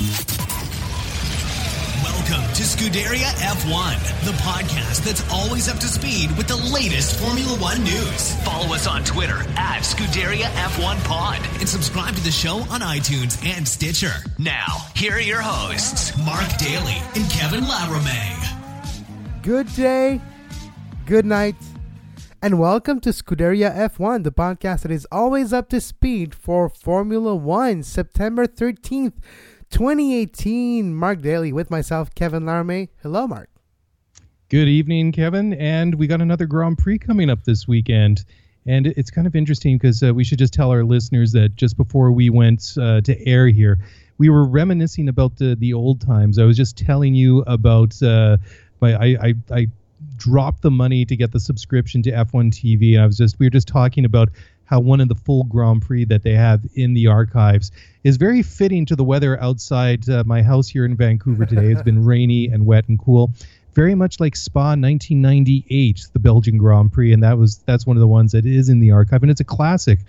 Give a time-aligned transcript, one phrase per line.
[0.00, 0.14] Welcome
[2.54, 7.82] to Scuderia F1, the podcast that's always up to speed with the latest Formula One
[7.82, 8.34] news.
[8.44, 13.44] Follow us on Twitter at Scuderia F1 Pod and subscribe to the show on iTunes
[13.44, 14.12] and Stitcher.
[14.38, 18.36] Now, here are your hosts, Mark Daly and Kevin Laramie.
[19.42, 20.20] Good day,
[21.06, 21.56] good night,
[22.40, 27.34] and welcome to Scuderia F1, the podcast that is always up to speed for Formula
[27.34, 29.14] One, September 13th,
[29.70, 30.94] 2018.
[30.94, 32.88] Mark Daly with myself, Kevin Laramie.
[33.02, 33.48] Hello, Mark.
[34.48, 35.52] Good evening, Kevin.
[35.54, 38.24] And we got another Grand Prix coming up this weekend.
[38.66, 41.76] And it's kind of interesting because uh, we should just tell our listeners that just
[41.76, 43.78] before we went uh, to air here,
[44.18, 46.38] we were reminiscing about the, the old times.
[46.38, 48.36] I was just telling you about uh,
[48.80, 49.66] my I, I, I
[50.16, 53.00] dropped the money to get the subscription to F1 TV.
[53.00, 54.28] I was just we were just talking about
[54.68, 57.70] how one of the full Grand Prix that they have in the archives
[58.04, 61.72] is very fitting to the weather outside uh, my house here in Vancouver today.
[61.72, 63.32] It's been rainy and wet and cool
[63.74, 68.00] very much like Spa 1998, the Belgian Grand Prix, and that was that's one of
[68.00, 70.00] the ones that is in the archive, and it's a classic.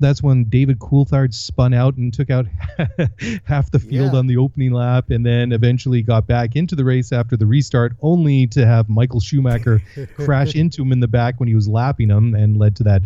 [0.00, 2.46] That's when David Coulthard spun out and took out
[3.44, 4.18] half the field Yeah.
[4.18, 7.94] on the opening lap, and then eventually got back into the race after the restart,
[8.02, 9.80] only to have Michael Schumacher
[10.16, 13.02] crash into him in the back when he was lapping him, and led to that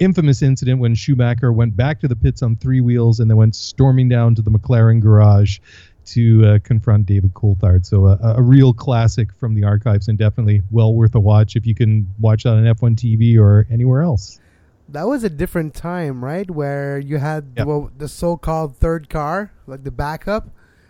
[0.00, 3.54] infamous incident when Schumacher went back to the pits on three wheels and then went
[3.54, 5.58] storming down to the McLaren garage
[6.06, 7.86] to uh, confront David Coulthard.
[7.86, 11.66] So uh, a real classic from the archives and definitely well worth a watch if
[11.66, 14.40] you can watch that on F1 TV or anywhere else.
[14.88, 16.50] That was a different time, right?
[16.50, 17.66] Where you had Yep.
[17.66, 20.48] well, the so called third car, like the backup,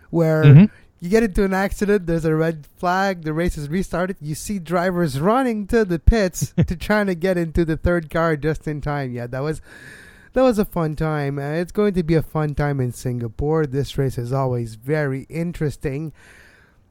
[0.09, 0.71] where Mhm.
[1.01, 4.19] You get into an accident, there's a red flag, the race is restarted.
[4.21, 8.37] You see drivers running to the pits to trying to get into the third car
[8.37, 9.13] just in time.
[9.13, 9.63] Yeah, that was
[10.35, 11.39] that was a fun time.
[11.39, 13.67] Uh, it's going to be a fun time in Singapore.
[13.67, 16.13] This race is always very interesting.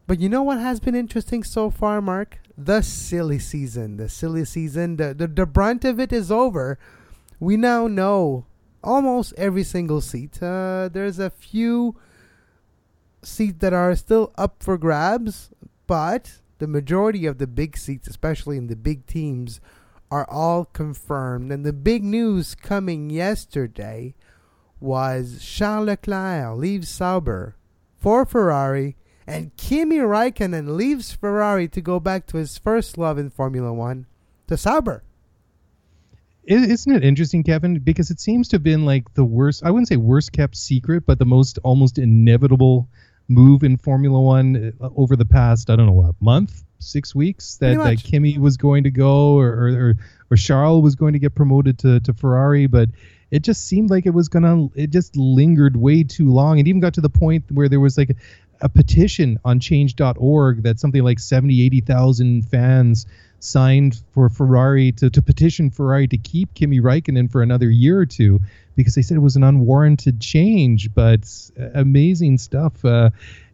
[0.08, 2.40] But you know what has been interesting so far, Mark?
[2.58, 3.98] The silly season.
[3.98, 4.98] The silly season.
[4.98, 6.80] The, the, the brunt of it is over.
[7.40, 8.46] We now know
[8.84, 10.42] almost every single seat.
[10.42, 11.96] Uh, there's a few
[13.22, 15.50] seats that are still up for grabs,
[15.88, 19.60] but the majority of the big seats, especially in the big teams,
[20.12, 21.52] are all confirmed.
[21.52, 24.16] And the big news coming yesterday
[24.80, 27.56] was Charles Leclerc leaves Sauber
[27.98, 28.96] for Ferrari,
[29.28, 34.06] and Kimi Raikkonen leaves Ferrari to go back to his first love in Formula One,
[34.48, 35.04] to Sauber.
[36.46, 37.78] Isn't it interesting, Kevin?
[37.80, 41.06] Because it seems to have been like the worst, I wouldn't say worst kept secret,
[41.06, 42.90] but the most almost inevitable
[43.30, 47.58] move in Formula One uh, over the past, I don't know, what, month, six weeks
[47.58, 48.04] that, that.
[48.04, 49.94] Kimi was going to go or, or,
[50.32, 52.68] or, Charles was going to get promoted to, to Ferrari.
[52.68, 52.90] But
[53.32, 56.60] it just seemed like it was going to, it just lingered way too long.
[56.60, 58.16] It even got to the point where there was like a,
[58.62, 63.06] a petition on change.org that something like 70, 80,000 fans
[63.40, 68.06] signed for Ferrari to, to petition Ferrari to keep Kimi Raikkonen for another year or
[68.06, 68.40] two
[68.76, 70.94] because they said it was an unwarranted change.
[70.94, 71.28] But
[71.60, 72.84] uh, amazing stuff.
[72.84, 73.10] Uh,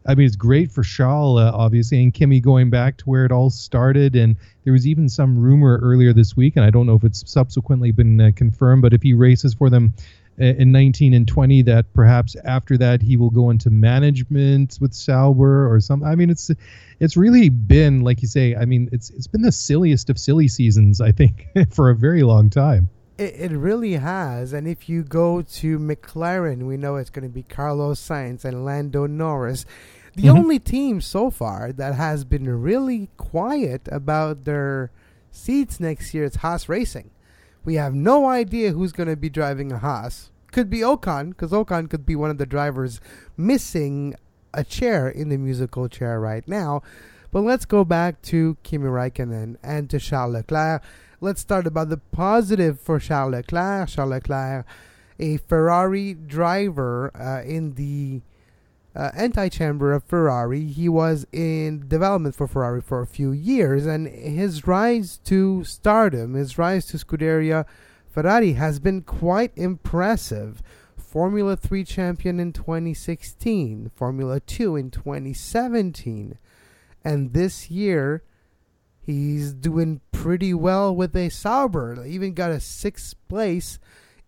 [0.07, 3.31] I mean, it's great for Charles, uh, obviously, and Kimi going back to where it
[3.31, 4.15] all started.
[4.15, 7.30] And there was even some rumor earlier this week, and I don't know if it's
[7.30, 9.94] subsequently been uh, confirmed, but if he races for them
[10.38, 15.72] in 19 and 20 that perhaps after that he will go into management with Sauber
[15.74, 16.08] or something.
[16.08, 16.52] I mean, it's
[17.00, 18.56] it's really been like you say.
[18.56, 22.24] I mean, it's it's been the silliest of silly seasons I think for a very
[22.24, 22.90] long time.
[23.18, 24.52] It, it really has.
[24.52, 28.66] And if you go to McLaren, we know it's going to be Carlos Sainz and
[28.66, 29.66] Lando Norris.
[30.18, 30.38] The Mhm.
[30.38, 34.92] only team so far that has been really quiet about their
[35.32, 37.10] seats next year is Haas Racing.
[37.65, 40.29] We have no idea who's going to be driving a Haas.
[40.51, 43.01] could be Ocon because Ocon could be one of the drivers
[43.35, 44.15] missing
[44.53, 46.83] a chair in the musical chair right now.
[47.31, 50.83] But let's go back to Kimi Raikkonen and to Charles Leclerc.
[51.19, 53.89] Let's start about the positive for Charles Leclerc.
[53.89, 54.65] Charles Leclerc,
[55.19, 58.21] a Ferrari driver uh, in the
[58.95, 60.65] uh, anti-chamber of Ferrari.
[60.65, 66.33] He was in development for Ferrari for a few years, and his rise to stardom,
[66.33, 67.65] his rise to Scuderia
[68.07, 70.62] Ferrari, has been quite impressive.
[70.97, 76.38] Formula 3 champion in 2016, Formula 2 in 2017,
[77.03, 78.24] and this year
[79.00, 82.06] he's doing pretty well with a Sauber.
[82.06, 83.80] Even got a sixth place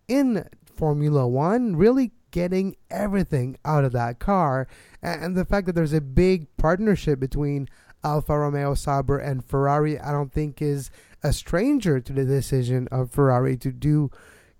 [0.06, 4.68] in Formula 1, really getting everything out of that car.
[5.02, 7.68] And the fact that there's a big partnership between
[8.04, 10.88] Alfa Romeo Sauber and Ferrari, I don't think is
[11.24, 14.12] a stranger to the decision of Ferrari to do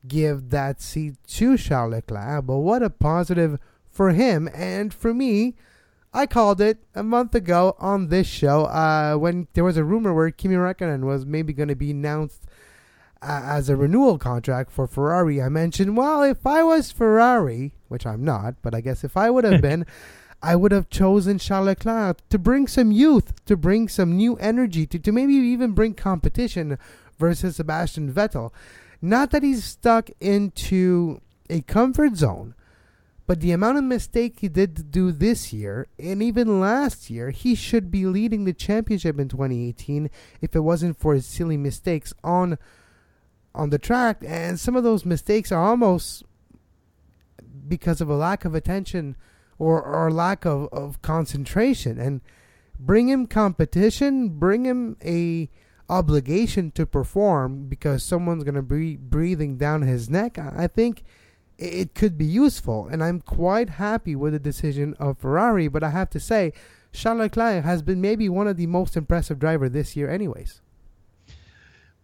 [0.09, 2.47] give that seat to Charles Leclerc.
[2.47, 5.55] But what a positive for him and for me.
[6.13, 10.13] I called it a month ago on this show uh, when there was a rumor
[10.13, 12.45] where Kimi Räikkönen was maybe going to be announced
[13.21, 18.25] as a renewal contract for Ferrari, I mentioned, well, if I was Ferrari, which I'm
[18.25, 19.87] not, but I guess if I would have been,
[20.43, 24.87] I would have chosen Charles Leclerc to bring some youth, to bring some new energy,
[24.87, 26.79] to, to maybe even bring competition
[27.19, 28.53] versus Sebastian Vettel.
[29.03, 32.55] Not that he's stuck into a comfort zone,
[33.27, 37.55] but the amount of mistake he did do this year and even last year, he
[37.55, 40.09] should be leading the championship in 2018
[40.41, 42.59] if it wasn't for his silly mistakes on
[43.59, 46.23] on the track, and some of those mistakes are almost
[47.67, 49.17] because of a lack of attention
[49.59, 51.99] or, or lack of, of concentration.
[51.99, 52.21] And
[52.79, 55.51] bring him competition, bring him a
[55.91, 60.39] obligation to perform because someone's going to be breathing down his neck.
[60.39, 61.03] I think
[61.59, 65.67] it could be useful, and I'm quite happy with the decision of Ferrari.
[65.67, 66.53] But I have to say,
[66.93, 70.63] Charles Leclerc has been maybe one of the most impressive drivers this year, anyways.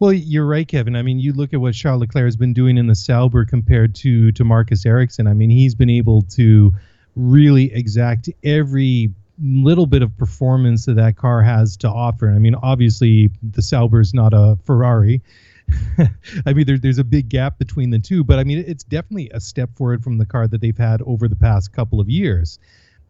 [0.00, 0.96] Well, you're right, Kevin.
[0.96, 3.94] I mean, you look at what Charles Leclerc has been doing in the Sauber compared
[3.96, 5.26] to to Marcus Ericsson.
[5.26, 6.72] I mean, he's been able to
[7.14, 12.30] really exact every little bit of performance that that car has to offer.
[12.30, 15.22] I mean, obviously, the Sauber is not a Ferrari.
[16.46, 19.30] I mean, there, there's a big gap between the two, but I mean, it's definitely
[19.32, 22.58] a step forward from the car that they've had over the past couple of years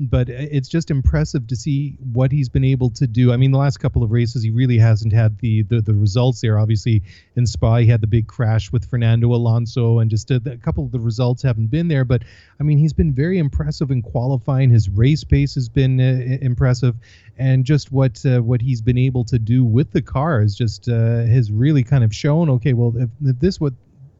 [0.01, 3.33] but it's just impressive to see what he's been able to do.
[3.33, 6.41] I mean, the last couple of races, he really hasn't had the the, the results
[6.41, 6.59] there.
[6.59, 7.03] Obviously,
[7.37, 10.85] in Spa, he had the big crash with Fernando Alonso, and just a, a, couple
[10.85, 12.05] of the results haven't been there.
[12.05, 12.25] But
[12.59, 14.71] I mean, he's been very impressive in qualifying.
[14.71, 16.97] His race pace has been uh, impressive,
[17.39, 20.89] and just what uh, what he's been able to do with the car is just
[20.89, 22.51] uh, has really kind of shown.
[22.51, 23.75] Okay, well, if, if this what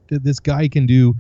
[0.09, 1.17] this guy can do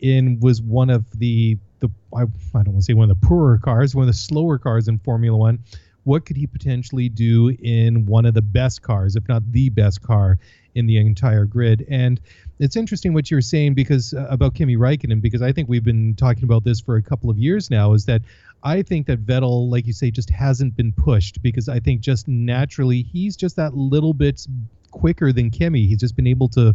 [0.00, 3.26] in was one of the the I, I don't want to say one of the
[3.26, 5.60] poorer cars, one of the slower cars in Formula One.
[6.04, 10.00] What could he potentially do in one of the best cars, if not the best
[10.00, 10.38] car
[10.74, 11.84] in the entire grid?
[11.90, 12.18] And
[12.58, 16.14] it's interesting what you're saying because uh, about Kimi Raikkonen, because I think we've been
[16.14, 17.92] talking about this for a couple of years now.
[17.92, 18.22] Is that
[18.62, 22.26] I think that Vettel, like you say, just hasn't been pushed because I think just
[22.26, 24.46] naturally he's just that little bit
[24.90, 25.86] quicker than Kimi.
[25.86, 26.74] He's just been able to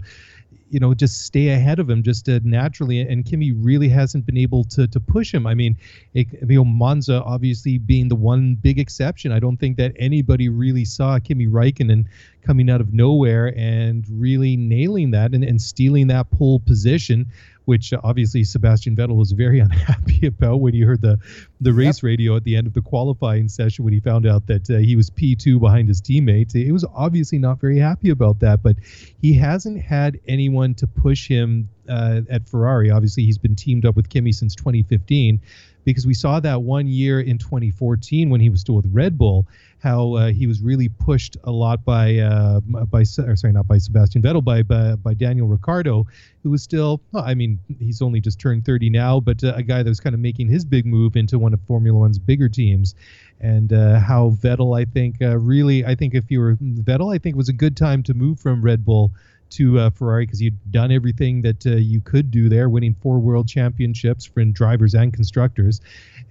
[0.73, 4.63] you know just stay ahead of him just naturally and Kimi really hasn't been able
[4.65, 5.45] to to push him.
[5.45, 5.77] I mean
[6.15, 9.31] it, you know Monza obviously being the one big exception.
[9.31, 12.05] I don't think that anybody really saw Kimi Raikkonen
[12.41, 17.27] coming out of nowhere and really nailing that and, and stealing that pole position
[17.65, 21.19] which obviously Sebastian Vettel was very unhappy about when he heard the
[21.61, 21.77] the yep.
[21.77, 24.77] race radio at the end of the qualifying session when he found out that uh,
[24.77, 26.53] he was P2 behind his teammates.
[26.53, 28.75] He was obviously not very happy about that, but
[29.21, 32.91] he hasn't had anyone to push him uh, at Ferrari.
[32.91, 35.41] Obviously, he's been teamed up with Kimi since 2015
[35.83, 39.47] because we saw that one year in 2014 when he was still with Red Bull,
[39.79, 44.21] how uh, he was really pushed a lot by uh, by sorry not by Sebastian
[44.21, 46.07] Vettel by, by, by Daniel Ricciardo,
[46.41, 49.83] who was still I mean he's only just turned 30 now, but uh, a guy
[49.83, 52.95] that was kind of making his big move into one of Formula One's bigger teams,
[53.41, 57.17] and uh, how Vettel I think uh, really I think if you were Vettel I
[57.17, 59.11] think it was a good time to move from Red Bull
[59.53, 63.19] to uh, Ferrari because you'd done everything that uh, you could do there, winning four
[63.19, 65.81] world championships for drivers and constructors.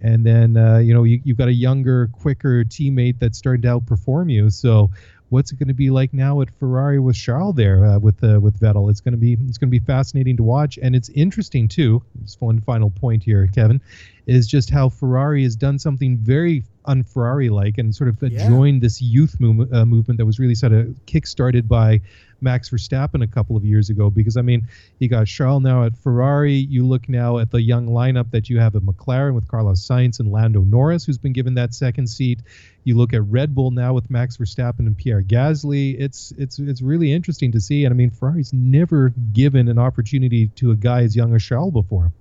[0.00, 3.68] And then, uh, you know, you, have got a younger, quicker teammate that's starting to
[3.68, 4.50] outperform you.
[4.50, 4.90] So,
[5.32, 8.38] what's it going to be like now at Ferrari with Charles there uh, with uh,
[8.40, 8.90] with Vettel?
[8.90, 12.02] It's going to be it's going to be fascinating to watch, and it's interesting too.
[12.22, 13.80] Just one final point here, Kevin,
[14.26, 18.48] is just how Ferrari has done something very un-Ferrari like and sort of yeah.
[18.48, 22.00] joined this youth move, uh, movement that was really sort of kick-started by
[22.42, 24.10] Max Verstappen a couple of years ago.
[24.10, 24.66] Because I mean,
[24.98, 26.54] you got Charles now at Ferrari.
[26.54, 30.20] You look now at the young lineup that you have at McLaren with Carlos Sainz
[30.20, 32.40] and Lando Norris, who's been given that second seat.
[32.84, 35.96] You look at Red Bull now with Max Verstappen and Pierre Gasly.
[35.98, 37.84] It's it's it's really interesting to see.
[37.84, 41.72] And I mean, Ferrari's never given an opportunity to a guy as young as Charles
[41.72, 42.12] before.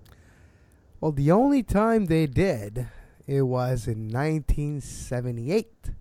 [1.00, 2.88] Well, the only time they did,
[3.26, 5.92] it was in 1978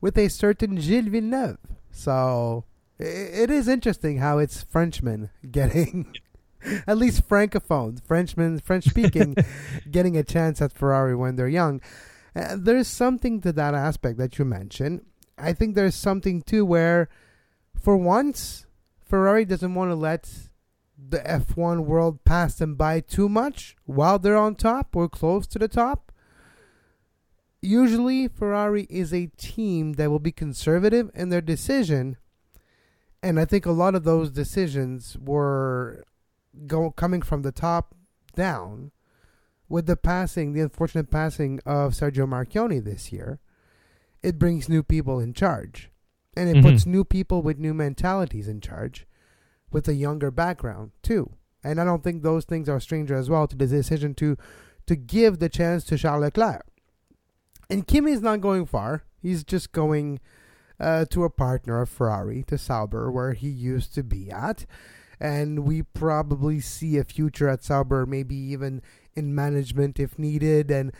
[0.00, 1.58] with a certain Gilles Villeneuve.
[1.90, 2.64] So
[2.98, 6.14] it is interesting how it's Frenchmen getting,
[6.86, 9.36] at least francophones, Frenchmen, French speaking,
[9.90, 11.80] getting a chance at Ferrari when they're young.
[12.34, 15.04] Uh, there's something to that aspect that you mentioned.
[15.38, 17.08] I think there's something too where,
[17.78, 18.66] for once,
[19.04, 20.28] Ferrari doesn't want to let
[20.98, 25.58] the F1 world pass them by too much while they're on top or close to
[25.58, 26.12] the top.
[27.60, 32.16] Usually, Ferrari is a team that will be conservative in their decision,
[33.26, 36.04] and I think a lot of those decisions were
[36.68, 37.92] go coming from the top
[38.36, 38.92] down.
[39.68, 43.40] With the passing, the unfortunate passing of Sergio Marchionne this year,
[44.22, 45.90] it brings new people in charge,
[46.36, 46.68] and it mm-hmm.
[46.68, 49.08] puts new people with new mentalities in charge
[49.72, 51.32] with a younger background too.
[51.64, 54.36] And I don't think those things are stranger as well to the decision to
[54.86, 56.64] to give the chance to Charles Leclerc.
[57.68, 59.02] And Kimi is not going far.
[59.20, 60.20] He's just going
[60.78, 64.66] uh, to a partner of Ferrari, to Sauber, where he used to be at.
[65.18, 68.82] And we probably see a future at Sauber, maybe even
[69.14, 70.70] in management if needed.
[70.70, 70.92] And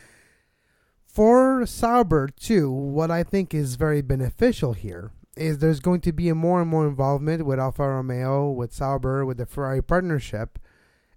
[1.07, 6.31] for Sauber, too, what I think is very beneficial here is there's going to be
[6.31, 10.59] a more and more involvement with Alfa Romeo, with Sauber, with the Ferrari partnership.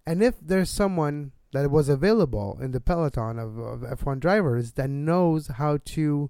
[0.05, 4.89] And if there's someone that was available in the peloton of, of F1 drivers that
[4.89, 6.29] knows how to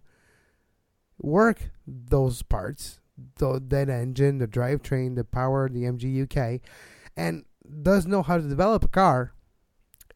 [1.19, 2.99] work those parts,
[3.37, 6.61] the, that engine, the drivetrain, the power, the MGU-K,
[7.17, 7.45] and
[7.81, 9.33] does know how to develop a car,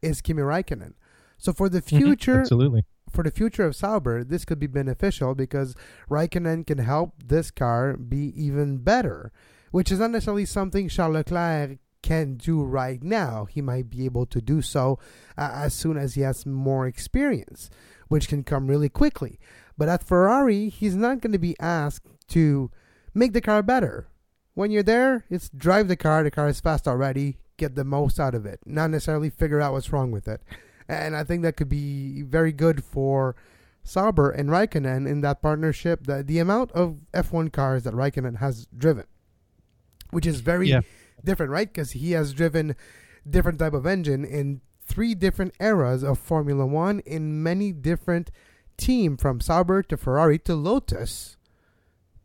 [0.02, 0.94] is Kimi Raikkonen.
[1.38, 1.98] So for the mm-hmm.
[1.98, 5.74] future, absolutely, for the future of Sauber, this could be beneficial because
[6.10, 9.32] Raikkonen can help this car be even better,
[9.70, 13.46] which is not necessarily something Charles Leclerc can do right now.
[13.46, 14.98] He might be able to do so
[15.38, 17.70] uh, as soon as he has more experience,
[18.08, 19.38] which can come really quickly.
[19.76, 22.70] But at Ferrari, he's not going to be asked to
[23.12, 24.08] make the car better.
[24.54, 26.22] When you're there, it's drive the car.
[26.22, 27.38] The car is fast already.
[27.56, 30.42] Get the most out of it, not necessarily figure out what's wrong with it
[30.88, 33.36] and I think that could be very good for
[33.82, 36.06] Sauber and Raikkonen in that partnership.
[36.06, 39.04] The the amount of F1 cars that Raikkonen has driven,
[40.10, 40.80] which is very yeah.
[41.24, 41.72] different, right?
[41.72, 42.76] Because he has driven
[43.28, 48.30] different type of engine in three different eras of Formula One in many different
[48.76, 51.36] team from Sauber to Ferrari to Lotus,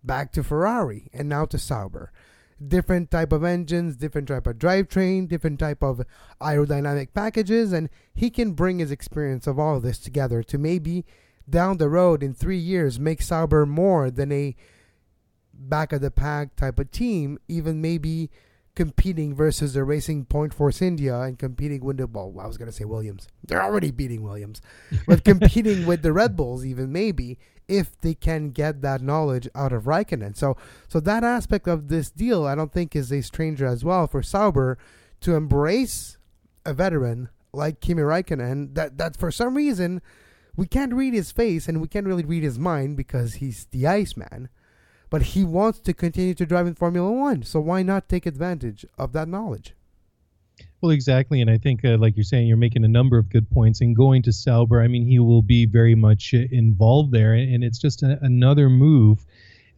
[0.04, 2.12] back to Ferrari, and now to Sauber.
[2.66, 6.02] Different type of engines, different type of drivetrain, different type of
[6.42, 11.06] aerodynamic packages, and he can bring his experience of all of this together to maybe
[11.50, 14.56] down the road in three years make Sauber more than a
[15.54, 18.30] back of the pack type of team, even maybe
[18.80, 22.72] competing versus the Racing Point Force India and competing with the well, I was gonna
[22.72, 23.28] say Williams.
[23.44, 24.62] They're already beating Williams,
[25.06, 29.74] but competing with the Red Bulls even maybe if they can get that knowledge out
[29.74, 30.38] of Raikkonen.
[30.38, 30.56] So
[30.88, 34.24] so that aspect of this deal I don't think is a stranger as well for
[34.24, 34.78] Sauber
[35.20, 36.18] to embrace
[36.66, 40.02] a veteran like Kimi Raikkonen that that for some reason
[40.56, 43.86] we can't read his face and we can't really read his mind because he's the
[43.86, 44.48] Iceman.
[45.10, 48.86] But he wants to continue to drive in Formula One, so why not take advantage
[48.98, 49.74] of that knowledge?
[50.82, 53.50] Well, exactly, and I think, uh, like you're saying, you're making a number of good
[53.50, 53.82] points.
[53.82, 57.64] And going to Sauber, I mean, he will be very much uh, involved there, and
[57.64, 59.26] it's just a, another move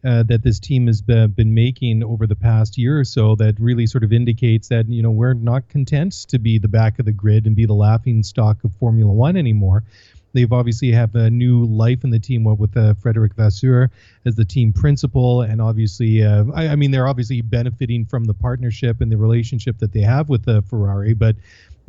[0.04, 3.86] uh, that this team has been making over the past year or so that really
[3.86, 7.12] sort of indicates that you know we're not content to be the back of the
[7.12, 9.84] grid and be the laughing stock of Formula One anymore.
[10.32, 13.90] They've obviously have a new life in the team with uh, Frederic Vasseur
[14.24, 18.34] as the team principal, and obviously, uh, I, I, mean, they're obviously benefiting from the
[18.34, 21.14] partnership and the relationship that they have with uh, Ferrari.
[21.14, 21.36] But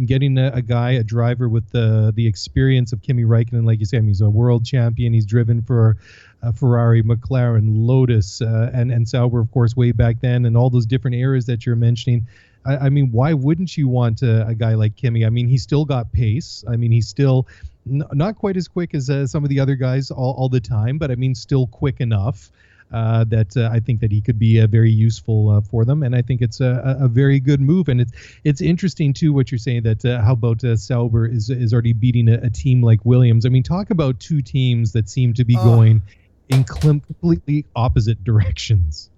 [0.05, 3.85] getting a, a, guy, a driver with the the experience of Kimi Raikkonen, like you
[3.85, 5.13] said, he's a world champion.
[5.13, 5.97] He's driven for
[6.41, 10.69] uh, Ferrari, McLaren, Lotus, uh, and and Sauber, of course, way back then, and all
[10.69, 12.27] those different eras that you're mentioning.
[12.65, 15.25] I, I mean, why wouldn't you want a, a guy like Kimi?
[15.25, 16.63] I mean, he's still got pace.
[16.67, 17.47] I mean, he's still
[17.89, 20.59] n- not quite as quick as uh, some of the other guys all, all the
[20.59, 22.51] time, but I mean, still quick enough.
[22.91, 26.03] Uh, that uh, I think that he could be uh, very useful uh, for them,
[26.03, 27.89] and I think it's a, a, very good move.
[27.89, 28.11] And it's
[28.43, 31.93] it's interesting too what you're saying that uh, how about uh, Sauber is is already
[31.93, 33.47] beating a, a, team like Williams.
[33.47, 36.03] I mean, talk about two teams that seem to be going
[36.49, 39.09] in completely opposite directions.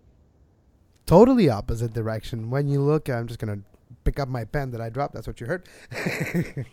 [1.05, 2.50] totally opposite direction.
[2.50, 3.60] When you look, I'm just gonna
[4.05, 5.15] pick up my pen that I dropped.
[5.15, 5.67] That's what you heard.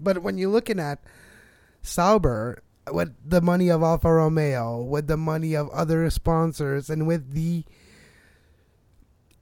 [0.00, 0.98] but when you're looking at
[1.82, 7.32] Sauber with the money of Alfa Romeo, with the money of other sponsors, and with
[7.32, 7.64] the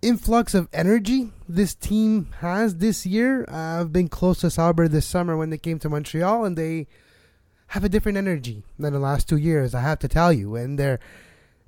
[0.00, 3.44] influx of energy this team has this year.
[3.48, 6.86] I've been close to Sauber this summer when they came to Montreal, and they
[7.68, 9.74] have a different energy than the last two years.
[9.74, 11.00] I have to tell you, and they're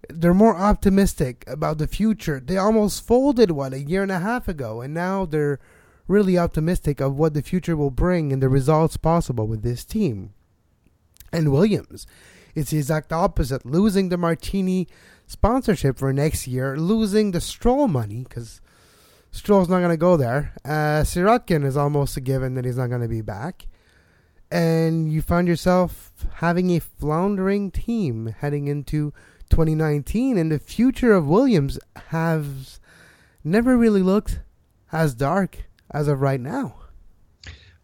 [0.08, 2.40] they're more optimistic about the future.
[2.40, 5.60] They almost folded what a year and a half ago, and now they're
[6.08, 10.32] really optimistic of what the future will bring and the results possible with this team.
[11.32, 12.06] And Williams,
[12.54, 14.88] it's the exact opposite, losing the Martini
[15.26, 18.60] sponsorship for next year, losing the Stroll money because
[19.30, 20.52] Stroll's not going to go there.
[20.64, 23.66] Uh, Sirotkin is almost a given that he's not going to be back.
[24.50, 29.12] And you find yourself having a floundering team heading into
[29.50, 32.80] 2019, and the future of Williams has
[33.44, 34.40] never really looked
[34.90, 36.74] as dark as of right now.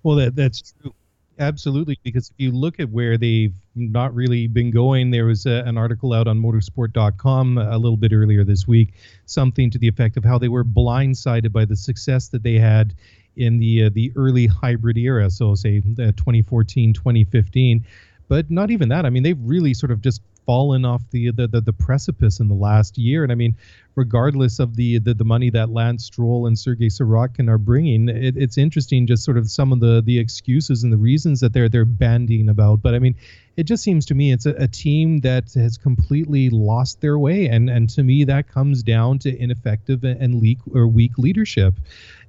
[0.03, 0.95] Well, that that's true.
[1.39, 5.63] Absolutely, because if you look at where they've not really been going, there was a,
[5.67, 8.95] an article out on motorsport.com a little bit earlier this week,
[9.27, 12.95] something to the effect of how they were blindsided by the success that they had
[13.37, 17.85] in the uh, the early hybrid era, so say uh, 2014, 2015.
[18.29, 19.07] But not even that.
[19.07, 22.49] I mean, they've really sort of just fallen off the, the the, the precipice in
[22.49, 23.25] the last year.
[23.25, 23.57] And I mean,
[23.97, 28.37] regardless of the the, the money that Lance Stroll and Sergei Sirotkin are bringing, it,
[28.37, 31.69] it's interesting just sort of some of the the excuses and the reasons that they're
[31.69, 32.81] they're bandying about.
[32.81, 33.17] But I mean,
[33.57, 37.49] it just seems to me it's a, a team that has completely lost their way,
[37.49, 41.75] and and to me that comes down to ineffective and leak or weak leadership.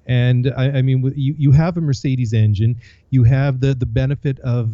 [0.10, 2.78] And I, I mean, you, you have a Mercedes engine,
[3.10, 4.72] you have the the benefit of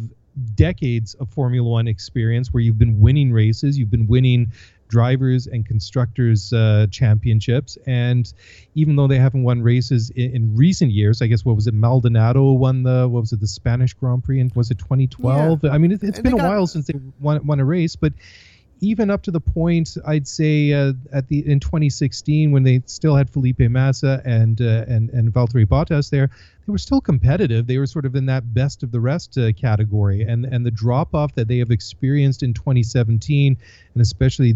[0.54, 4.52] decades of Formula One experience where you've been winning races, you've been winning
[4.88, 7.78] drivers and constructors uh, championships.
[7.86, 8.32] And
[8.74, 11.74] even though they haven't won races in, in, recent years, I guess what was it?
[11.74, 13.40] Maldonado won the what was it?
[13.40, 15.64] The Spanish Grand Prix, and was it 2012?
[15.64, 15.70] Yeah.
[15.70, 18.12] I mean, it, has been a got, while since they won, won a race, but
[18.84, 23.16] even up to the point I'd say uh, at the in 2016 when they still
[23.16, 26.30] had Felipe Massa and uh, and and Valtteri Bottas there,
[26.66, 27.66] they were still competitive.
[27.66, 30.70] They were sort of in that best of the rest uh, category, and and the
[30.70, 33.56] drop off that they have experienced in 2017
[33.94, 34.50] and especially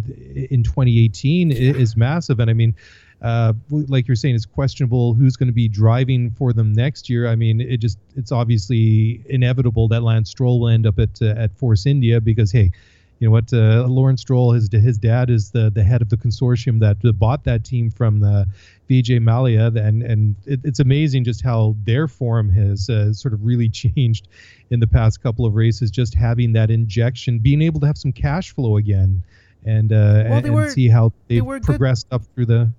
[0.50, 2.38] in 2018 is massive.
[2.40, 2.74] And I mean.
[3.20, 7.26] Uh, like you're saying, it's questionable who's going to be driving for them next year.
[7.26, 11.34] I mean, it just it's obviously inevitable that Lance Stroll will end up at uh,
[11.36, 12.70] at Force India because hey,
[13.18, 13.52] you know what?
[13.52, 17.44] Uh, Lawrence Stroll, his his dad is the the head of the consortium that bought
[17.44, 18.46] that team from the
[18.88, 23.44] Vijay Mallya and and it, it's amazing just how their form has uh, sort of
[23.44, 24.28] really changed
[24.70, 25.90] in the past couple of races.
[25.90, 29.22] Just having that injection, being able to have some cash flow again,
[29.64, 32.16] and uh, well, and, were, see how they've they progressed good.
[32.16, 32.70] up through the.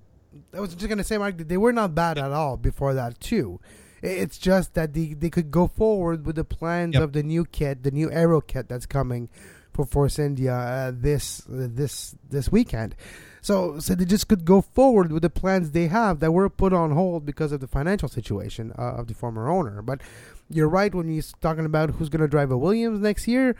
[0.54, 3.60] I was just gonna say, Mark, they were not bad at all before that too.
[4.02, 7.02] It's just that they, they could go forward with the plans yep.
[7.02, 9.28] of the new kit, the new Aero kit that's coming,
[9.72, 12.94] for Force India uh, this uh, this this weekend.
[13.42, 16.72] So, so they just could go forward with the plans they have that were put
[16.72, 19.80] on hold because of the financial situation uh, of the former owner.
[19.80, 20.02] But
[20.50, 23.56] you're right when you're talking about who's going to drive a Williams next year.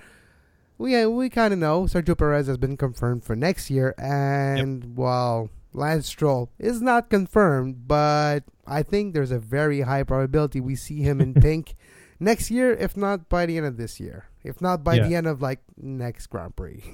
[0.77, 4.93] We we kind of know Sergio Perez has been confirmed for next year, and yep.
[4.95, 10.77] well, Lance Stroll is not confirmed, but I think there's a very high probability we
[10.77, 11.75] see him in pink
[12.21, 15.09] next year, if not by the end of this year, if not by yeah.
[15.09, 16.85] the end of like next Grand Prix.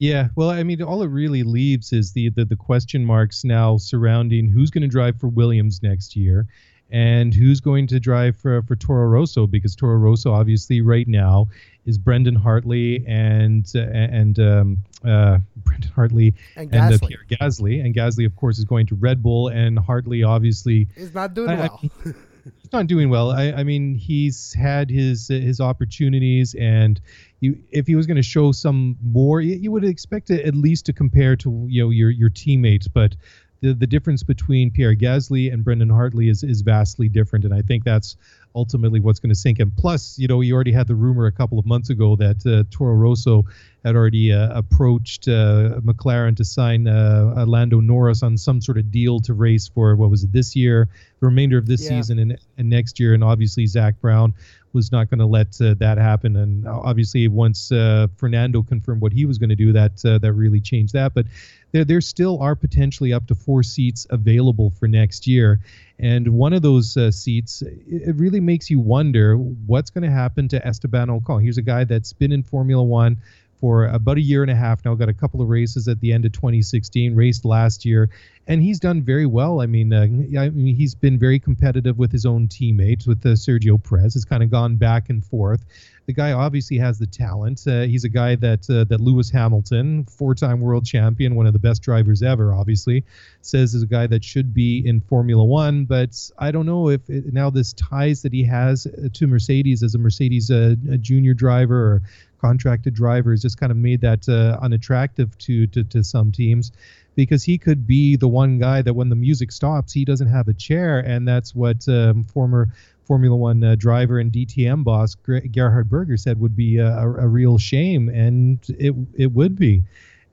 [0.00, 3.76] Yeah, well, I mean, all it really leaves is the the, the question marks now
[3.76, 6.46] surrounding who's going to drive for Williams next year,
[6.90, 11.48] and who's going to drive for for Toro Rosso because Toro Rosso obviously right now
[11.84, 17.84] is Brendan Hartley and uh, and um, uh, Brendan Hartley and, and uh, Pierre Gasly,
[17.84, 21.50] and Gasly of course is going to Red Bull, and Hartley obviously is not doing
[21.50, 21.80] I, well.
[22.06, 22.12] I,
[22.72, 23.30] not doing well.
[23.30, 27.00] I, I mean, he's had his his opportunities, and
[27.40, 30.86] you, if he was going to show some more, you, you would expect at least
[30.86, 32.88] to compare to you know your your teammates.
[32.88, 33.16] But
[33.60, 37.62] the the difference between Pierre Gasly and Brendan Hartley is is vastly different, and I
[37.62, 38.16] think that's
[38.54, 39.72] ultimately what's going to sink him.
[39.76, 42.64] Plus, you know, you already had the rumor a couple of months ago that uh,
[42.70, 43.44] Toro Rosso
[43.84, 48.90] had already uh, approached uh, McLaren to sign uh, Lando Norris on some sort of
[48.90, 50.88] deal to race for what was it this year,
[51.20, 51.90] the remainder of this yeah.
[51.90, 53.14] season, and, and next year.
[53.14, 54.34] And obviously, Zak Brown
[54.72, 56.36] was not going to let uh, that happen.
[56.36, 60.32] And obviously, once uh, Fernando confirmed what he was going to do, that uh, that
[60.32, 61.14] really changed that.
[61.14, 61.26] But
[61.72, 65.60] there there still are potentially up to four seats available for next year.
[65.98, 70.48] And one of those uh, seats, it really makes you wonder what's going to happen
[70.48, 71.42] to Esteban Ocon.
[71.42, 73.18] Here's a guy that's been in Formula One
[73.60, 74.94] for about a year and a half now.
[74.94, 78.08] Got a couple of races at the end of 2016, raced last year,
[78.46, 79.60] and he's done very well.
[79.60, 80.02] I mean, uh,
[80.40, 84.14] I mean he's been very competitive with his own teammates, with uh, Sergio Perez.
[84.14, 85.64] Has kind of gone back and forth.
[86.06, 87.64] The guy obviously has the talent.
[87.66, 91.60] Uh, he's a guy that uh, that Lewis Hamilton, four-time world champion, one of the
[91.60, 93.04] best drivers ever, obviously,
[93.42, 95.84] says is a guy that should be in Formula One.
[95.84, 99.82] But I don't know if it, now this ties that he has uh, to Mercedes
[99.82, 102.02] as a Mercedes uh, a junior driver or
[102.40, 106.72] contracted driver has just kind of made that uh, unattractive to, to to some teams
[107.14, 110.48] because he could be the one guy that when the music stops he doesn't have
[110.48, 112.70] a chair and that's what um, former
[113.10, 117.58] Formula One uh, driver and DTM boss Gerhard Berger said would be a, a, real
[117.58, 119.82] shame, and it it would be.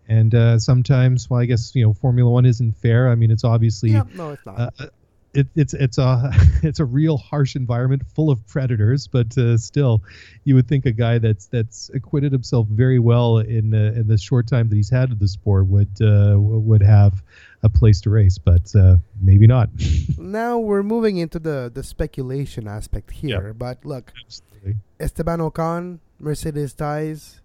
[0.08, 3.10] And uh, sometimes, well, I guess you know, Formula One isn't fair.
[3.10, 4.74] I mean, it's obviously yeah, no, it's not.
[4.80, 4.86] Uh,
[5.34, 6.32] it, it's it's a
[6.64, 10.02] it's a real harsh environment full of predators, but uh, still,
[10.44, 14.18] you would think a guy that's that's acquitted himself very well in uh, in the
[14.18, 17.22] short time that he's had in the sport would uh, would have
[17.64, 19.70] a place to race, but uh, maybe not.
[20.18, 23.58] now we're moving into the the speculation aspect here, yep.
[23.58, 24.76] but look, Absolutely.
[25.00, 27.42] Esteban Ocon, Mercedes ties,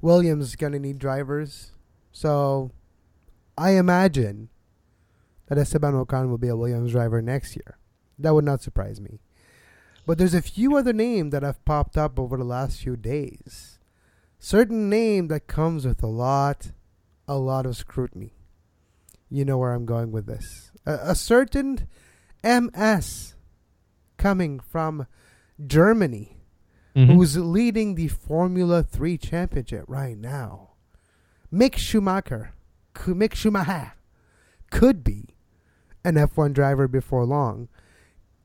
[0.00, 1.72] Williams is gonna need drivers,
[2.12, 2.70] so
[3.56, 4.48] I imagine
[5.50, 7.76] that Esteban Ocon will be a Williams driver next year.
[8.18, 9.18] That would not surprise me.
[10.06, 13.80] But there's a few other names that have popped up over the last few days.
[14.38, 16.70] Certain name that comes with a lot,
[17.26, 18.32] a lot of scrutiny.
[19.28, 20.70] You know where I'm going with this.
[20.86, 21.88] A, a certain
[22.44, 23.34] MS
[24.18, 25.08] coming from
[25.66, 26.36] Germany,
[26.94, 27.12] mm-hmm.
[27.12, 30.70] who's leading the Formula 3 championship right now.
[31.52, 32.52] Mick Schumacher,
[32.94, 33.94] Mick Schumacher
[34.70, 35.29] could be
[36.04, 37.68] an F1 driver before long.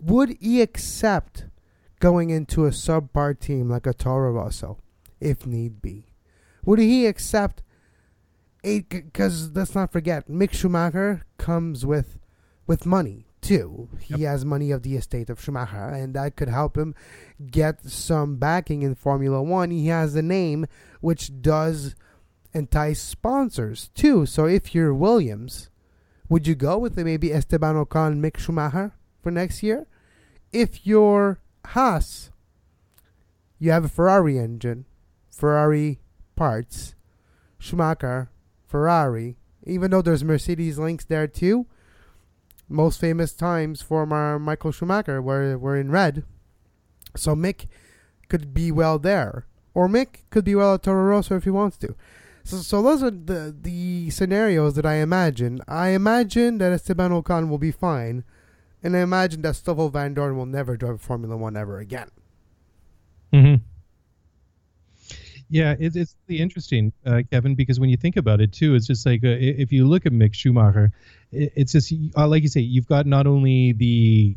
[0.02, 1.46] Would he accept
[2.00, 4.78] going into a subpar team like a Toro Rosso,
[5.20, 6.08] if need be?
[6.66, 7.62] Would he accept
[8.66, 12.18] because let's not forget, Mick Schumacher comes with
[12.68, 13.90] with money too.
[14.00, 14.32] He yep.
[14.32, 16.96] has money of the estate of Schumacher, and that could help him
[17.52, 19.70] get some backing in Formula One.
[19.70, 20.66] He has a name
[21.00, 21.96] which does
[22.54, 24.26] entice sponsors too.
[24.26, 25.70] So if you're Williams,
[26.30, 29.88] would you go with maybe Esteban Ocon, Mick Schumacher for next year?
[30.52, 32.32] If you're Haas,
[33.60, 34.86] you have a Ferrari engine,
[35.30, 36.00] Ferrari
[36.36, 36.96] parts,
[37.60, 38.30] Schumacher,
[38.68, 41.66] Ferrari, even though there's Mercedes links there too.
[42.68, 46.24] Most famous times for Michael Schumacher were, were in red.
[47.16, 47.68] So Mick
[48.28, 49.46] could be well there.
[49.74, 51.96] Or Mick could be well at Toro Rosso if he wants to.
[52.46, 55.62] So, so those are the the scenarios that I imagine.
[55.68, 58.24] I imagine that Esteban Ocon will be fine,
[58.84, 62.12] and I imagine that Stoffel Vandoorne will never drive Formula One ever again.
[63.34, 63.64] Mm-hmm.
[65.50, 68.86] Yeah, it's it's really interesting, uh, Kevin, because when you think about it too, it's
[68.86, 70.92] just like uh, if you look at Mick Schumacher,
[71.32, 74.36] it, it's just uh, like you say, you've got not only the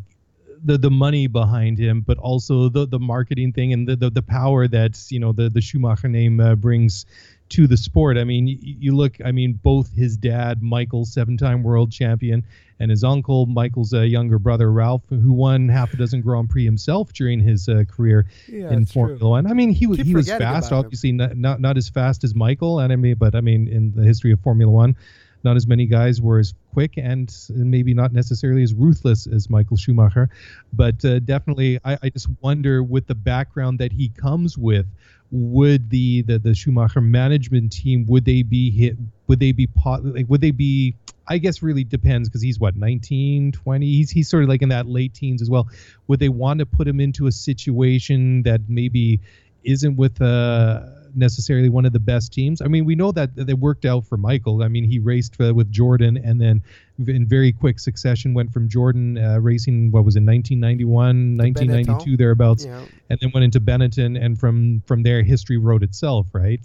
[0.64, 4.22] the the money behind him, but also the the marketing thing and the the, the
[4.22, 7.04] power that you know the the Schumacher name uh, brings
[7.50, 8.18] to the sport.
[8.18, 12.44] I mean, you, you look, I mean, both his dad, Michael, seven time world champion,
[12.80, 16.64] and his uncle, Michael's uh, younger brother, Ralf, who won half a dozen Grand Prix
[16.64, 19.46] himself during his uh, career yeah, in Formula One.
[19.46, 22.80] I mean, he, was he was fast, obviously, not, not, not as fast as Michael,
[22.80, 24.96] and I mean, but I mean, in the history of Formula One,
[25.44, 29.76] not as many guys were as quick and maybe not necessarily as ruthless as Michael
[29.76, 30.28] Schumacher,
[30.72, 34.86] but uh, definitely I, I, just wonder with the background that he comes with,
[35.30, 38.96] would the, the the Schumacher management team would they be hit?
[39.26, 40.04] Would they be pot?
[40.04, 40.94] Like would they be?
[41.30, 43.86] I guess really depends because he's what 19, 20.
[43.86, 45.68] He's he's sort of like in that late teens as well.
[46.06, 49.20] Would they want to put him into a situation that maybe
[49.64, 52.62] isn't with a necessarily one of the best teams.
[52.62, 54.62] I mean, we know that they worked out for Michael.
[54.62, 56.62] I mean, he raced uh, with Jordan and then
[57.06, 62.64] in very quick succession went from Jordan uh, racing, what was it, 1991, 1992, thereabouts,
[62.64, 62.84] yeah.
[63.10, 64.22] and then went into Benetton.
[64.22, 66.60] And from, from there, history wrote itself, right?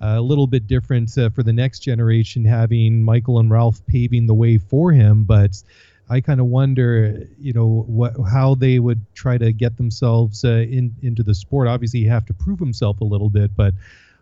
[0.00, 4.26] Uh, a little bit different uh, for the next generation, having Michael and Ralf paving
[4.26, 5.62] the way for him, but
[6.08, 10.48] I kind of wonder, you know, what how they would try to get themselves uh,
[10.48, 11.68] in into the sport.
[11.68, 13.74] Obviously, you have to prove himself a little bit, but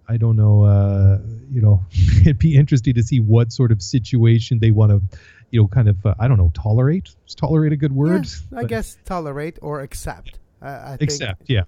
[0.08, 0.64] I don't know.
[0.64, 1.18] Uh,
[1.50, 1.84] you know,
[2.20, 5.18] it'd be interesting to see what sort of situation they want to,
[5.50, 7.14] you know, kind of uh, I don't know, tolerate.
[7.26, 8.26] Is tolerate a good word?
[8.50, 10.38] Yeah, I guess tolerate or accept.
[10.62, 11.64] I accept, yeah.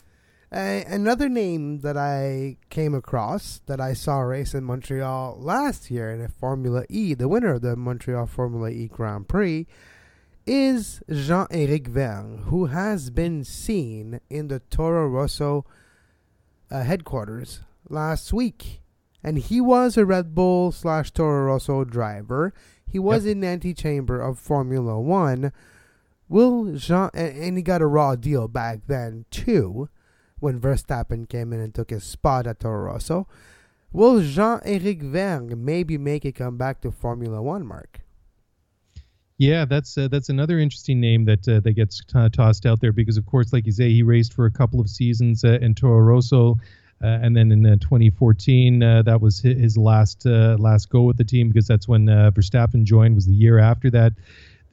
[0.51, 6.11] Uh, another name that I came across that I saw race in Montreal last year
[6.11, 9.67] in a Formula E, the winner of the Montreal Formula E Grand Prix,
[10.47, 15.65] is Jean-Éric Vergne, who has been seen in the Toro Rosso
[16.71, 18.81] uh, headquarters last week
[19.27, 22.55] and he was a Red Bull slash Toro Rosso driver.
[22.87, 25.53] He was in the antechamber of Formula One.
[26.29, 29.89] Will Jean and, and he got a raw deal back then too,
[30.39, 33.27] when Verstappen came in and took his spot at Toro Rosso.
[33.93, 38.03] Will Jean Eric Vergne maybe make a comeback to Formula One, Mark?
[39.39, 42.93] Yeah, that's uh, that's another interesting name that uh, that gets t- tossed out there
[42.93, 45.75] because, of course, like you say, he raced for a couple of seasons uh, in
[45.75, 46.53] Toro Rosso,
[47.03, 51.25] uh, and then in uh, 2014, uh, that was his last last go with the
[51.25, 53.15] team because that's when Verstappen joined.
[53.15, 54.13] Was the year after that.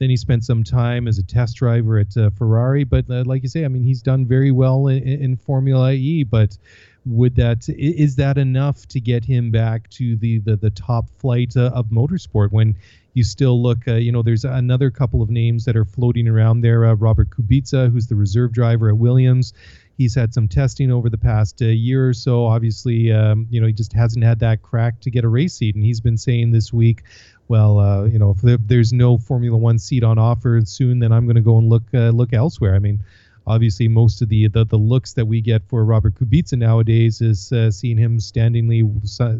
[0.00, 3.64] Then he spent some time as a test driver at Ferrari, but like you say,
[3.64, 6.58] I mean, he's done very well in, in Formula E, but
[7.06, 11.56] would that is that enough to get him back to the the, the top flight
[11.56, 12.74] uh, of motorsport when
[13.12, 16.62] you still look uh, you know there's another couple of names that are floating around
[16.62, 19.52] there uh, Robert Kubica who's the reserve driver at Williams.
[19.96, 22.46] He's had some testing over the past uh, year or so.
[22.46, 25.74] Obviously um, you know he just hasn't had that crack to get a race seat.
[25.74, 27.02] And he's been saying this week
[27.48, 31.26] well, uh, you know, if there's no Formula One seat on offer soon, then I'm
[31.26, 32.74] going to go and look uh, look elsewhere.
[32.74, 33.00] I mean,
[33.46, 37.52] obviously most of the, the the looks that we get for Robert Kubica nowadays is
[37.52, 38.82] uh, seeing him standingly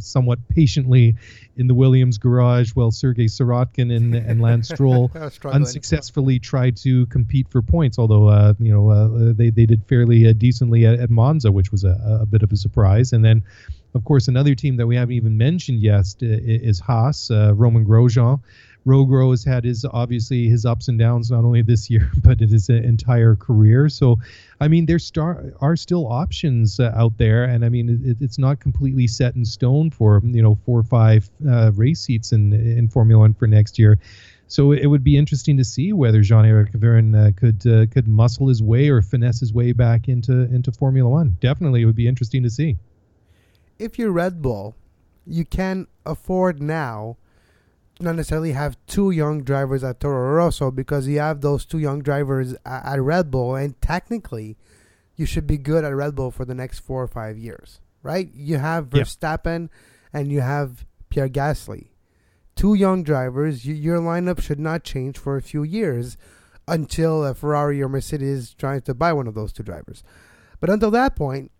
[0.03, 1.15] somewhat patiently
[1.57, 5.11] in the Williams garage while Sergei Sirotkin and, and Lance Stroll
[5.45, 7.99] unsuccessfully tried to compete for points.
[7.99, 11.71] Although uh, you know uh, they they did fairly uh, decently at, at, Monza, which
[11.71, 13.43] was a, a bit of a surprise, and then.
[13.97, 17.87] Of course, another team that we haven't even mentioned yet uh, is Haas, uh, Romain
[17.87, 18.41] Grosjean.
[18.87, 22.49] Rogro has had his obviously his ups and downs not only this year but in
[22.49, 23.89] his entire career.
[23.89, 24.19] So,
[24.61, 28.39] I mean, there star- are still options uh, out there, and I mean, it, it's
[28.39, 32.53] not completely set in stone for you know four or five uh, race seats in
[32.53, 33.99] in Formula One for next year.
[34.47, 38.49] So it would be interesting to see whether Jean-Eric Vergne uh, could uh, could muscle
[38.49, 41.37] his way or finesse his way back into into Formula One.
[41.41, 42.77] Definitely, it would be interesting to see.
[43.79, 44.77] If you're Red Bull,
[45.27, 47.17] you can afford now
[48.01, 52.01] not necessarily have two young drivers at Toro Rosso because you have those two young
[52.01, 54.57] drivers at, Red Bull, and technically,
[55.17, 58.29] you should be good at Red Bull for the next four or five years, right?
[58.35, 59.69] You have Verstappen
[60.13, 61.89] and you have Pierre Gasly,
[62.57, 63.65] two young drivers.
[63.65, 66.17] You, your lineup should not change for a few years
[66.67, 70.03] until a Ferrari or Mercedes tries to buy one of those two drivers.
[70.61, 71.53] But until that point,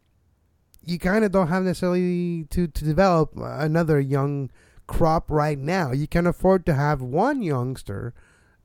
[0.83, 4.51] you kind of don't have necessarily to, to develop another young
[4.87, 5.93] crop right now.
[5.93, 8.15] You can afford to have one youngster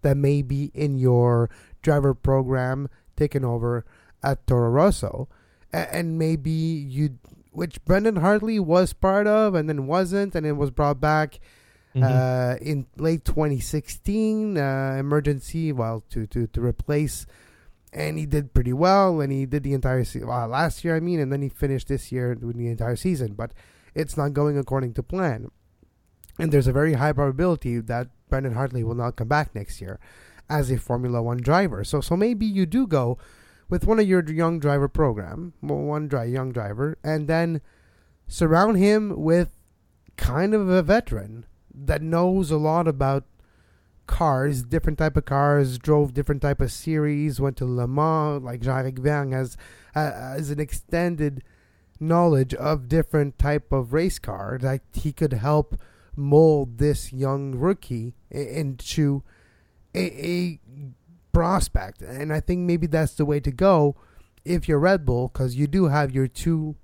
[0.02, 1.50] that may be in your
[1.82, 3.86] driver program taken over
[4.24, 5.28] at Toro Rosso,
[5.72, 7.20] and maybe you,
[7.52, 11.40] which Brendan Hartley was part of and then wasn't, and it was brought back.
[11.96, 12.04] Mm-hmm.
[12.04, 17.26] Uh, in late 2016, uh, emergency, well, to, to, to replace,
[17.92, 21.00] and he did pretty well, and he did the entire se- well, last year, I
[21.00, 23.54] mean, and then he finished this year with the entire season, but
[23.96, 25.50] it's not going according to plan.
[26.40, 30.00] And there's a very high probability that Brendan Hartley will not come back next year
[30.50, 31.84] as a Formula One driver.
[31.84, 33.18] So, so maybe you do go
[33.70, 37.62] with one of your young driver program, one dry young driver, and then
[38.28, 39.56] surround him with
[40.18, 43.26] kind of a veteran that knows a lot about
[44.08, 48.62] cars, different type of cars, drove different type of series, went to Le Mans, like
[48.62, 49.56] Jean-Eric Vergne has,
[49.94, 51.44] has an extended
[52.00, 55.80] knowledge of different type of race car that he could help
[56.16, 59.24] mold this young rookie into
[59.96, 60.60] a, a
[61.32, 62.02] prospect.
[62.02, 63.96] And I think maybe that's the way to go
[64.46, 66.76] if you're Red Bull, because you do have your two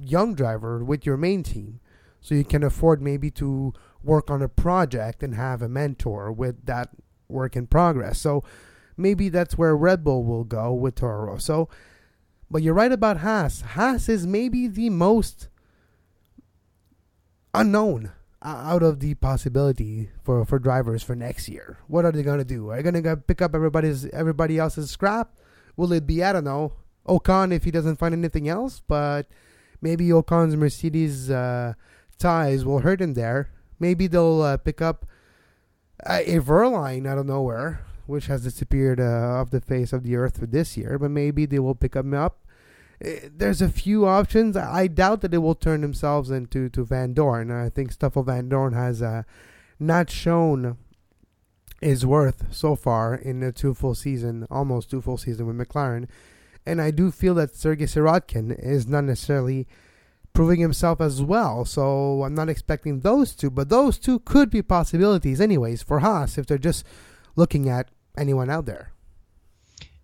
[0.00, 1.80] young driver with your main team.
[2.20, 6.66] So you can afford maybe to work on a project and have a mentor with
[6.66, 6.90] that
[7.28, 8.18] work in progress.
[8.18, 8.42] So
[8.96, 11.68] maybe that's where Red Bull will go with Toro Rosso.
[12.50, 13.60] But you're right about Haas.
[13.60, 15.48] Haas is maybe the most
[17.54, 21.78] unknown out of the possibility for, for drivers for next year.
[21.88, 22.70] What are they gonna do?
[22.70, 25.36] Are they gonna go pick up everybody's everybody else's scrap?
[25.76, 26.72] Will it be I don't know
[27.06, 28.80] Ocon if he doesn't find anything else?
[28.86, 29.26] But
[29.80, 31.74] maybe Ocon's Mercedes uh,
[32.18, 33.50] ties will hurt him there.
[33.80, 35.06] Maybe they'll uh, pick up
[36.06, 40.38] a, Wehrlein out of nowhere, which has disappeared uh, off the face of the earth
[40.38, 40.98] for this year.
[40.98, 42.44] But maybe they will pick him up
[43.00, 44.56] Eh, there's a few options.
[44.56, 47.52] I doubt that they will turn themselves into to Vandoorne.
[47.52, 49.22] I think Stoffel Vandoorne has uh,
[49.78, 50.76] not shown
[51.80, 56.08] his worth so far in a two full season, almost two full season with McLaren.
[56.66, 59.66] And I do feel that Sergei Sirotkin is not necessarily
[60.34, 61.64] proving himself as well.
[61.64, 66.36] So I'm not expecting those two, but those two could be possibilities anyways for Haas
[66.36, 66.84] if they're just
[67.36, 68.92] looking at anyone out there.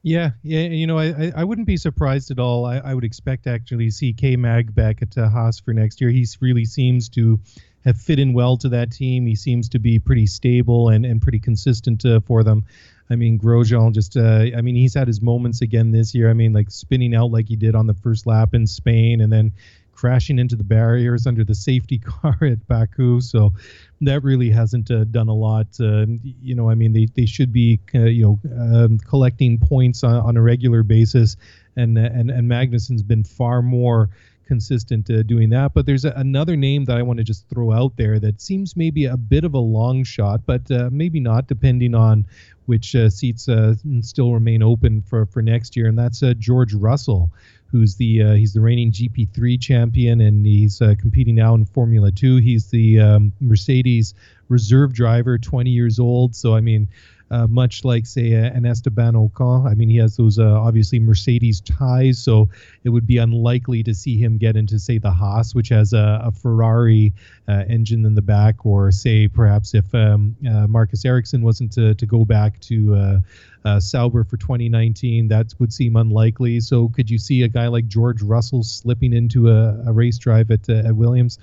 [0.07, 2.67] Yeah, yeah, you know, I, I wouldn't be surprised at all.
[2.67, 6.11] I, I would expect actually see K Mag back at uh, Haas for next year.
[6.11, 7.40] He really seems to
[7.87, 9.25] have fit in well to that team.
[9.25, 12.67] He seems to be pretty stable and, and pretty consistent uh, for them.
[13.09, 16.29] I mean, Grosjean just, uh, I mean, he's had his moments again this year.
[16.29, 19.33] I mean, like spinning out like he did on the first lap in Spain and
[19.33, 19.53] then
[19.94, 23.20] crashing into the barriers under the safety car at Baku.
[23.20, 23.52] So
[24.00, 25.66] that really hasn't uh, done a lot.
[25.80, 30.04] Uh, you know, I mean, they, they should be, uh, you know, um, collecting points
[30.04, 31.37] on, on a regular basis.
[31.76, 34.11] And, and, and Magnussen's been far more
[34.46, 35.74] consistent uh, doing that.
[35.74, 38.76] But there's a, another name that I want to just throw out there that seems
[38.76, 42.26] maybe a bit of a long shot, but uh, maybe not, depending on
[42.66, 46.74] which uh, seats uh, still remain open for, for next year, and that's uh, George
[46.74, 47.30] Russell
[47.70, 52.37] who's the uh, he's the reigning GP3 champion and he's competing now in Formula 2.
[52.37, 54.14] He's the um, Mercedes
[54.48, 56.37] reserve driver, 20 years old.
[56.37, 56.87] So I mean,
[57.35, 59.68] uh, much like say an Esteban Ocon.
[59.68, 62.49] I mean, he has those uh, obviously Mercedes ties, so
[62.85, 66.20] it would be unlikely to see him get into say the Haas, which has a,
[66.27, 67.12] a Ferrari
[67.49, 71.94] uh, engine in the back, or say perhaps if um, uh, Marcus Ericsson wasn't to,
[71.97, 73.20] to go back to uh,
[73.64, 76.61] uh, Sauber for 2019, that would seem unlikely.
[76.61, 80.53] So could you see a guy like George Russell slipping into a, a race drive
[80.53, 81.40] at at Williams?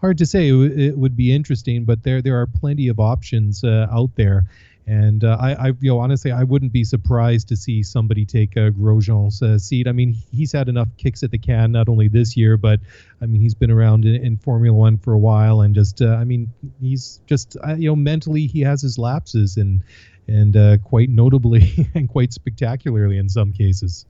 [0.00, 0.48] Hard to say.
[0.48, 4.46] It, it, would be interesting, but there there are plenty of options out there.
[4.86, 8.54] And uh, I, I, you know, honestly, I wouldn't be surprised to see somebody take
[8.56, 9.88] uh, Grosjean's uh, seat.
[9.88, 12.80] I mean, he's had enough kicks at the can, not only this year, but
[13.22, 16.08] I mean, he's been around in, in Formula One for a while, and just, uh,
[16.08, 19.80] I mean, he's just, uh, you know, mentally he has his lapses, and
[20.28, 24.06] and uh, quite notably and quite spectacularly in some cases.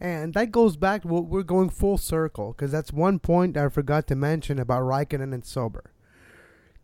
[0.00, 4.14] And that goes back we're going full circle because that's one point I forgot to
[4.14, 5.90] mention about Raikkonen and Sauber.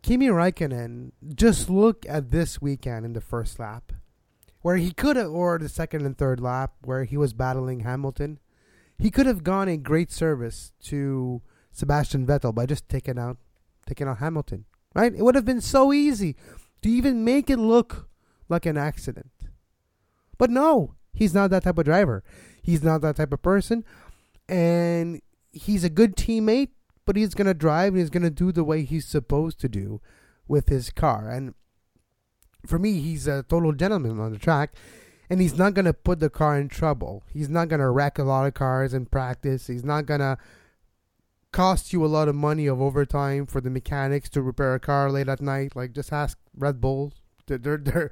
[0.05, 3.91] Kimi Raikkonen, just look at this weekend in the first lap,
[4.61, 8.37] where he could have, or the second and third lap, where he was battling Hamilton.
[8.99, 11.41] He could have gone a great service to
[11.71, 13.37] Sebastian Vettel by just taking out,
[13.87, 14.65] taking out Hamilton.
[14.93, 15.11] Right?
[15.11, 16.35] It would have been so easy
[16.83, 18.07] to even make it look
[18.47, 19.31] like an accident.
[20.37, 22.23] But no, he's not that type of driver.
[22.61, 23.83] He's not that type of person,
[24.47, 25.19] and
[25.51, 26.69] he's a good teammate
[27.05, 29.69] but he's going to drive and he's going to do the way he's supposed to
[29.69, 30.01] do
[30.47, 31.29] with his car.
[31.29, 31.53] And
[32.65, 34.73] for me, he's a total gentleman on the track,
[35.29, 37.23] and he's not going to put the car in trouble.
[37.31, 39.67] He's not going to wreck a lot of cars in practice.
[39.67, 40.37] He's not going to
[41.51, 45.09] cost you a lot of money of overtime for the mechanics to repair a car
[45.09, 45.73] late at night.
[45.75, 47.13] Like just ask Red Bull.
[47.47, 48.11] Their their their,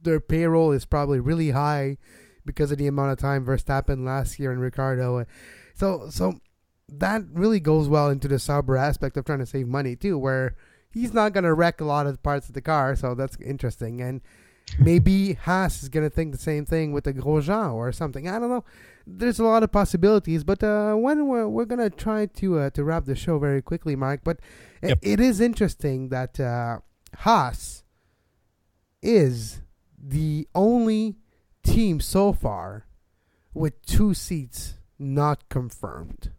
[0.00, 1.98] their payroll is probably really high
[2.46, 5.24] because of the amount of time Verstappen last year and Ricciardo.
[5.74, 6.34] So so
[6.88, 10.56] that really goes well into the Sauber aspect of trying to save money too, where
[10.90, 14.00] he's not going to wreck a lot of parts of the car, so that's interesting.
[14.00, 14.20] And
[14.78, 18.28] maybe Haas is going to think the same thing with the Grosjean or something.
[18.28, 18.64] I don't know.
[19.06, 22.70] There's a lot of possibilities, but uh, when we're, we're going to try to uh,
[22.70, 24.20] to wrap the show very quickly, Mark.
[24.24, 24.40] But
[24.82, 24.98] yep.
[25.02, 26.78] it, it is interesting that uh,
[27.18, 27.84] Haas
[29.02, 29.60] is
[29.98, 31.16] the only
[31.62, 32.86] team so far
[33.52, 36.30] with two seats not confirmed.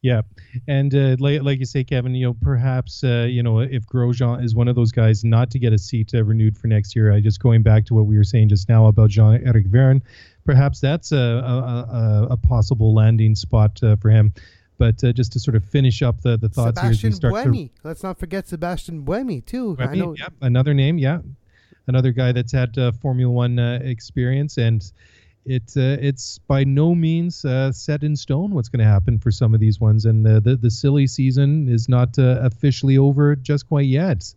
[0.00, 0.22] Yeah,
[0.68, 4.44] and uh, like, like you say, Kevin, you know, perhaps uh, you know if Grosjean
[4.44, 7.12] is one of those guys not to get a seat uh, renewed for next year.
[7.12, 10.00] I just going back to what we were saying just now about Jean-Eric Vergne,
[10.44, 14.32] perhaps that's a a, a possible landing spot uh, for him.
[14.78, 17.74] But uh, just to sort of finish up the, the thoughts Sebastian here, Buemi.
[17.74, 17.80] To...
[17.82, 19.74] Let's not forget Sebastian Buemi too.
[19.74, 20.14] Buemi, I know.
[20.16, 20.98] Yeah, another name.
[20.98, 21.22] Yeah,
[21.88, 24.80] another guy that's had uh, Formula One experience and
[25.48, 29.30] it uh, it's by no means uh, set in stone what's going to happen for
[29.30, 33.34] some of these ones, and the the, the silly season is not uh, officially over
[33.34, 34.34] just quite yet.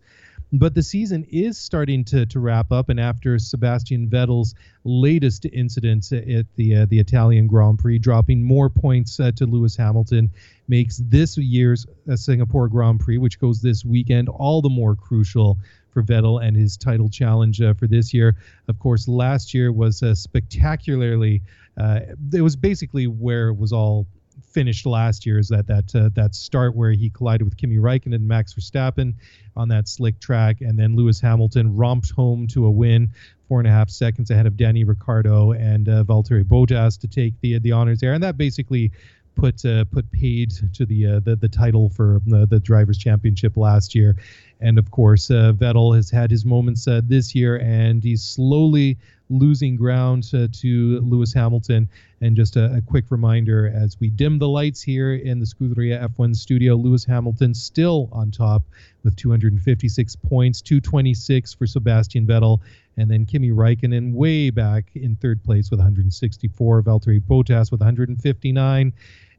[0.54, 6.12] But the season is starting to, to wrap up, and after Sebastian Vettel's latest incident
[6.12, 10.30] at the uh, the Italian Grand Prix, dropping more points uh, to Lewis Hamilton,
[10.68, 15.58] makes this year's uh, Singapore Grand Prix, which goes this weekend, all the more crucial
[15.92, 18.36] for Vettel and his title challenge uh, for this year.
[18.68, 21.42] Of course, last year was a spectacularly.
[21.76, 22.00] Uh,
[22.32, 24.06] it was basically where it was all
[24.52, 28.14] finished last year is that that uh, that start where he collided with Kimi Raikkonen
[28.14, 29.14] and Max Verstappen
[29.56, 33.10] on that slick track, and then Lewis Hamilton romped home to a win,
[33.48, 37.34] four and a half seconds ahead of Danny Ricciardo and uh, Valtteri Bottas to take
[37.40, 38.90] the the honors there, and that basically
[39.34, 43.56] put uh, put paid to the, uh, the the title for the, the drivers championship
[43.56, 44.16] last year,
[44.60, 48.98] and of course uh, Vettel has had his moments uh, this year, and he's slowly
[49.32, 51.88] losing ground uh, to Lewis Hamilton.
[52.20, 56.08] And just a, a, quick reminder as we dim the lights here in the Scuderia
[56.08, 58.62] F1 studio, Lewis Hamilton still on top
[59.02, 62.60] with 256 points, 226 for Sebastian Vettel,
[62.96, 68.92] and then Kimi Raikkonen way back in third place with 164, Valtteri Bottas with 159.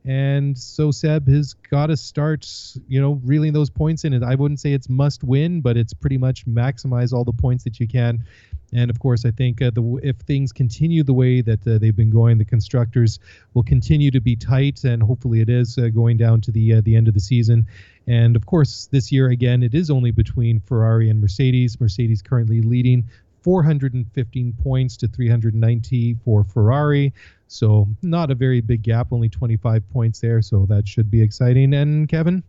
[0.05, 2.45] And so Seb has got to start,
[2.87, 4.13] you know, reeling those points in.
[4.13, 7.63] And I wouldn't say it's must win, but it's pretty much maximize all the points
[7.63, 8.25] that you can.
[8.73, 11.95] And of course, I think uh, the, if things continue the way that uh, they've
[11.95, 13.19] been going, the constructors
[13.53, 16.81] will continue to be tight, and hopefully it is uh, going down to the uh,
[16.81, 17.67] the end of the season.
[18.07, 21.79] And of course, this year again, it is only between Ferrari and Mercedes.
[21.79, 23.05] Mercedes currently leading
[23.43, 27.13] 415 points to 390 for Ferrari.
[27.47, 30.41] So not a very big gap, only 25 points there.
[30.41, 31.73] So that should be exciting.
[31.73, 32.43] And Kevin,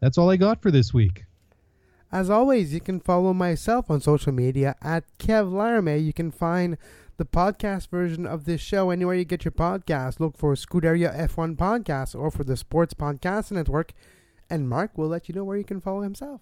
[0.00, 1.24] that's all I got for this week.
[2.12, 5.98] As always, you can follow myself on social media at Kev Laramie.
[5.98, 6.76] You can find
[7.18, 10.18] the podcast version of this show anywhere you get your podcast.
[10.18, 13.92] Look for Scuderia F1 Podcast or for the Sports Podcast Network.
[14.48, 16.40] And Mark will let you know where you can follow himself.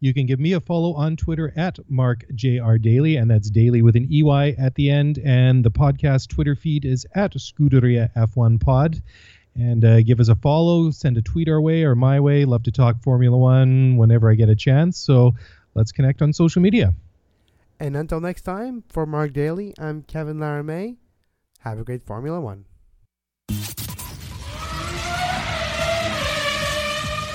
[0.00, 3.82] You can give me a follow on Twitter at Mark JR Daily, and that's daily
[3.82, 5.18] with an EY at the end.
[5.18, 9.02] And the podcast Twitter feed is at Scuderia F1 Pod
[9.54, 12.44] and uh, give us a follow, send a tweet our way or my way.
[12.44, 14.98] Love to talk Formula One whenever I get a chance.
[14.98, 15.34] So
[15.74, 16.94] let's connect on social media.
[17.78, 20.96] And until next time, for Mark Daly, I'm Kevin Laramie.
[21.60, 22.64] Have a great Formula One.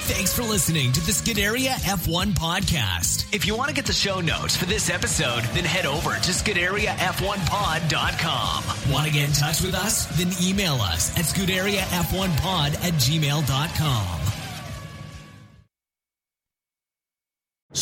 [0.08, 3.26] Thanks for listening to the Scuderia F1 podcast.
[3.34, 6.32] If you want to get the show notes for this episode, then head over to
[6.32, 8.91] ScuderiaF1pod.com.
[8.93, 10.06] Want to get in touch with us?
[10.18, 14.25] Then email us at ScuderiaF1pod at gmail.com.